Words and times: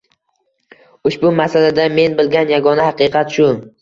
Ushbu 1.09 1.31
masalada 1.41 1.85
men 1.99 2.17
bilgan 2.21 2.55
yagona 2.55 2.89
haqiqat 2.89 3.37
shu. 3.37 3.53